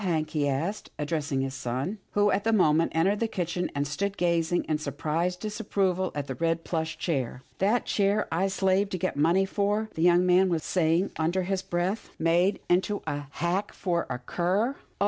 Hank?" 0.01 0.31
he 0.31 0.47
asked, 0.49 0.89
addressing 0.97 1.41
his 1.41 1.53
son, 1.53 1.99
who 2.13 2.31
at 2.31 2.43
that 2.43 2.55
moment 2.55 2.91
entered 2.95 3.19
the 3.19 3.27
kitchen, 3.27 3.69
and 3.75 3.85
stood 3.87 4.17
gazing 4.17 4.63
in 4.63 4.79
surprised 4.79 5.41
disapproval 5.41 6.11
at 6.15 6.25
the 6.25 6.33
red 6.33 6.63
plush 6.63 6.97
chair." 6.97 7.43
That 7.59 7.85
chair 7.85 8.27
I 8.31 8.47
slaved 8.47 8.89
to 8.93 8.97
get 8.97 9.15
money 9.15 9.45
for," 9.45 9.89
the 9.93 10.01
young 10.01 10.25
man 10.25 10.49
was 10.49 10.63
saying 10.63 11.11
under 11.17 11.43
his 11.43 11.61
breath," 11.61 12.09
made 12.17 12.59
into 12.67 12.95
114 12.95 12.97
^TILDA 12.97 13.03
JANE'S 13.05 13.19
ORPHANS 13.19 13.27
a 13.31 13.37
hack 13.45 13.73
for 13.75 14.07
a 14.09 14.17
cur— 14.17 14.75
Oh 14.79 14.81